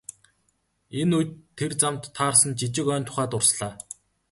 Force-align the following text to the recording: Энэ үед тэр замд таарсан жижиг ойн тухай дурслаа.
Энэ 1.01 1.13
үед 1.17 1.31
тэр 1.57 1.71
замд 1.81 2.03
таарсан 2.17 2.51
жижиг 2.59 2.87
ойн 2.93 3.03
тухай 3.07 3.27
дурслаа. 3.29 3.73